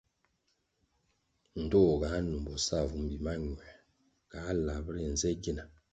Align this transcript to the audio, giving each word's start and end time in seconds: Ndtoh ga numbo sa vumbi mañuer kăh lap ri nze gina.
Ndtoh 1.61 1.93
ga 2.01 2.11
numbo 2.25 2.53
sa 2.65 2.77
vumbi 2.89 3.15
mañuer 3.25 3.75
kăh 4.31 4.49
lap 4.65 4.85
ri 4.93 5.03
nze 5.13 5.29
gina. 5.43 5.63